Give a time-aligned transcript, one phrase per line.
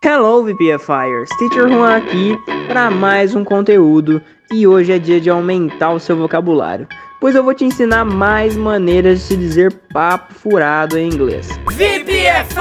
[0.00, 5.90] Hello VPFires, Teacher Juan aqui para mais um conteúdo e hoje é dia de aumentar
[5.90, 6.86] o seu vocabulário,
[7.20, 11.48] pois eu vou te ensinar mais maneiras de se dizer papo furado em inglês.
[11.72, 12.54] VPFI!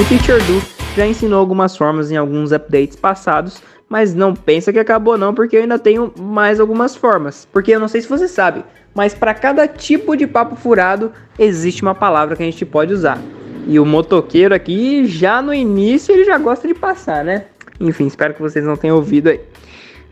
[0.00, 0.62] O Teacher Do
[0.96, 5.56] já ensinou algumas formas em alguns updates passados mas não pensa que acabou não, porque
[5.56, 7.46] eu ainda tenho mais algumas formas.
[7.52, 11.82] Porque eu não sei se você sabe, mas para cada tipo de papo furado existe
[11.82, 13.18] uma palavra que a gente pode usar.
[13.66, 17.46] E o motoqueiro aqui, já no início, ele já gosta de passar, né?
[17.80, 19.40] Enfim, espero que vocês não tenham ouvido aí.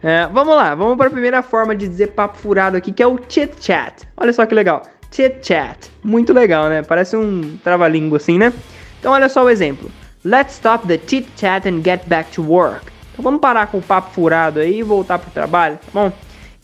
[0.02, 3.06] É, vamos lá, vamos para a primeira forma de dizer papo furado aqui, que é
[3.06, 4.08] o chit chat.
[4.16, 5.90] Olha só que legal, chit chat.
[6.02, 6.82] Muito legal, né?
[6.82, 8.52] Parece um trava-língua assim, né?
[8.98, 9.90] Então olha só o exemplo.
[10.24, 12.91] Let's stop the chit chat and get back to work.
[13.12, 16.12] Então vamos parar com o papo furado aí e voltar pro trabalho, tá bom?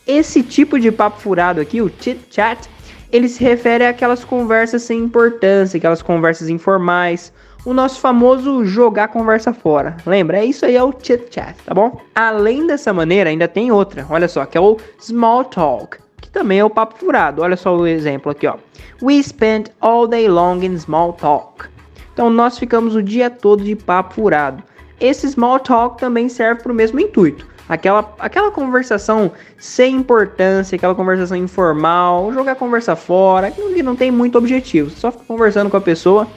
[0.05, 2.69] Esse tipo de papo furado aqui, o chit chat,
[3.11, 7.31] ele se refere àquelas conversas sem importância, aquelas conversas informais,
[7.65, 9.97] o nosso famoso jogar conversa fora.
[10.05, 10.39] Lembra?
[10.39, 12.01] É isso aí, é o chit chat, tá bom?
[12.15, 16.59] Além dessa maneira, ainda tem outra, olha só, que é o small talk, que também
[16.59, 17.41] é o papo furado.
[17.41, 18.55] Olha só o exemplo aqui, ó.
[19.01, 21.65] We spent all day long in small talk.
[22.13, 24.63] Então nós ficamos o dia todo de papo furado.
[24.99, 27.47] Esse small talk também serve para o mesmo intuito.
[27.69, 34.09] Aquela, aquela conversação sem importância, aquela conversação informal, jogar a conversa fora, que não tem
[34.09, 36.27] muito objetivo, só ficar conversando com a pessoa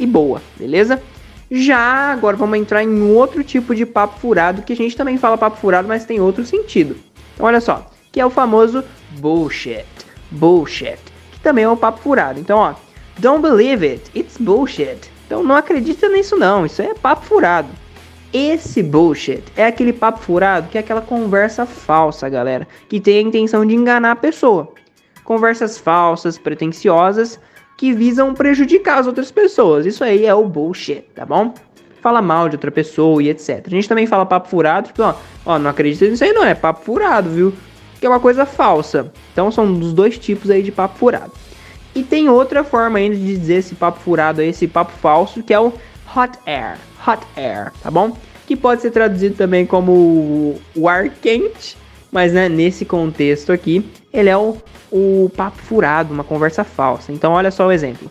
[0.00, 1.00] e boa, beleza?
[1.50, 5.36] Já agora vamos entrar em outro tipo de papo furado, que a gente também fala
[5.36, 6.96] papo furado, mas tem outro sentido.
[7.34, 8.82] Então olha só, que é o famoso
[9.18, 9.84] bullshit.
[10.30, 10.98] Bullshit,
[11.32, 12.40] que também é um papo furado.
[12.40, 12.74] Então, ó,
[13.18, 15.10] don't believe it, it's bullshit.
[15.26, 17.68] Então não acredita nisso não, isso é papo furado.
[18.32, 23.22] Esse bullshit é aquele papo furado que é aquela conversa falsa, galera, que tem a
[23.22, 24.68] intenção de enganar a pessoa.
[25.24, 27.40] Conversas falsas, pretensiosas,
[27.76, 29.86] que visam prejudicar as outras pessoas.
[29.86, 31.54] Isso aí é o bullshit, tá bom?
[32.02, 33.64] Fala mal de outra pessoa e etc.
[33.66, 35.14] A gente também fala papo furado, tipo, ó,
[35.46, 37.54] ó, não acredita nisso aí não, é papo furado, viu?
[37.98, 39.10] Que é uma coisa falsa.
[39.32, 41.32] Então são dos dois tipos aí de papo furado.
[41.94, 45.54] E tem outra forma ainda de dizer esse papo furado aí, esse papo falso, que
[45.54, 45.72] é o
[46.16, 48.16] hot air hot air, tá bom?
[48.46, 51.76] Que pode ser traduzido também como o ar quente,
[52.10, 54.56] mas né, nesse contexto aqui, ele é o,
[54.90, 57.12] o papo furado, uma conversa falsa.
[57.12, 58.10] Então olha só o exemplo.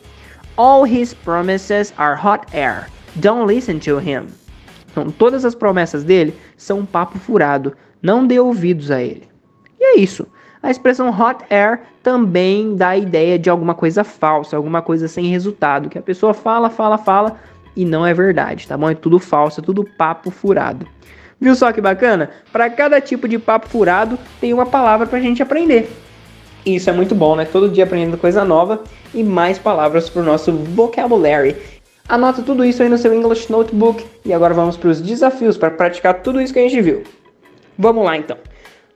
[0.56, 2.88] All his promises are hot air.
[3.16, 4.28] Don't listen to him.
[4.91, 7.75] Então todas as promessas dele são um papo furado.
[8.02, 9.28] Não dê ouvidos a ele.
[9.80, 10.28] E é isso.
[10.62, 15.28] A expressão hot air também dá a ideia de alguma coisa falsa, alguma coisa sem
[15.28, 17.38] resultado, que a pessoa fala, fala, fala,
[17.77, 18.89] e não é verdade, tá bom?
[18.89, 20.88] É tudo falso, é tudo papo furado.
[21.39, 22.31] Viu só que bacana?
[22.51, 25.88] Para cada tipo de papo furado tem uma palavra para a gente aprender.
[26.65, 27.45] Isso é muito bom, né?
[27.45, 28.83] Todo dia aprendendo coisa nova
[29.13, 31.55] e mais palavras para o nosso vocabulary.
[32.09, 35.69] Anota tudo isso aí no seu English Notebook e agora vamos para os desafios para
[35.69, 37.03] praticar tudo isso que a gente viu.
[37.77, 38.38] Vamos lá então.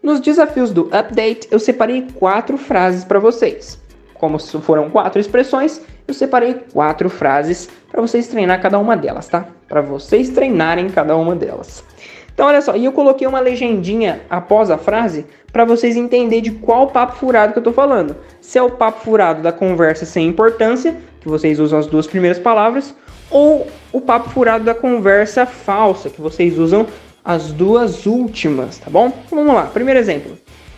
[0.02, 3.81] Nos desafios do update, eu separei quatro frases para vocês.
[4.22, 9.48] Como foram quatro expressões, eu separei quatro frases para vocês treinar cada uma delas, tá?
[9.68, 11.84] Para vocês treinarem cada uma delas.
[12.32, 16.52] Então, olha só, e eu coloquei uma legendinha após a frase para vocês entenderem de
[16.52, 18.16] qual papo furado que eu tô falando.
[18.40, 22.38] Se é o papo furado da conversa sem importância, que vocês usam as duas primeiras
[22.38, 22.94] palavras,
[23.32, 26.86] ou o papo furado da conversa falsa, que vocês usam
[27.26, 29.08] as duas últimas, tá bom?
[29.08, 30.38] Então, vamos lá, primeiro exemplo.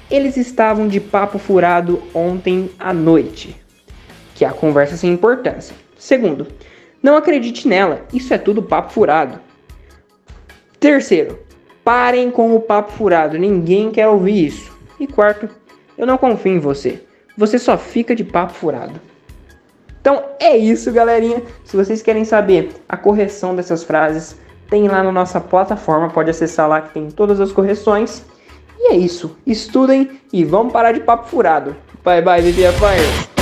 [0.10, 3.56] Eles estavam de papo furado ontem à noite,
[4.36, 5.76] que é a conversa sem importância.
[5.98, 6.48] Segundo,
[7.02, 9.40] não acredite nela, isso é tudo papo furado.
[10.80, 11.40] Terceiro,
[11.84, 14.72] parem com o papo furado, ninguém quer ouvir isso.
[15.00, 15.50] E quarto,
[15.98, 17.04] eu não confio em você,
[17.38, 19.00] você só fica de papo furado.
[20.00, 21.42] Então é isso, galerinha.
[21.64, 24.38] Se vocês querem saber a correção dessas frases,
[24.70, 28.26] tem lá na nossa plataforma, pode acessar lá que tem todas as correções.
[28.84, 29.38] E é isso.
[29.48, 31.74] Estudem e vamos parar de papo furado.
[32.04, 33.33] Bye bye, VPFires!